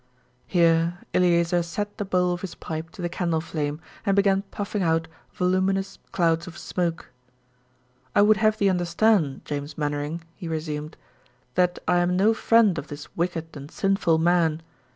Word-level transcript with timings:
Here 0.47 0.97
Eleazer 1.13 1.61
set 1.61 1.99
the 1.99 2.05
bowl 2.05 2.33
of 2.33 2.41
his 2.41 2.55
pipe 2.55 2.89
to 2.93 3.03
the 3.03 3.07
candle 3.07 3.39
flame 3.39 3.79
and 4.03 4.15
began 4.15 4.41
puffing 4.49 4.81
out 4.81 5.07
voluminous 5.31 5.99
clouds 6.11 6.47
of 6.47 6.57
smoke. 6.57 7.11
"I 8.15 8.23
would 8.23 8.37
have 8.37 8.57
thee 8.57 8.67
understand, 8.71 9.45
James 9.45 9.77
Mainwaring," 9.77 10.23
he 10.35 10.47
resumed, 10.47 10.97
"that 11.53 11.77
I 11.87 11.97
am 11.97 12.17
no 12.17 12.33
friend 12.33 12.79
of 12.79 12.87
this 12.87 13.15
wicked 13.15 13.55
and 13.55 13.69
sinful 13.69 14.17
man. 14.17 14.63